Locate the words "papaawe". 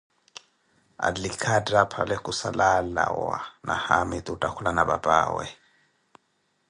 4.89-5.45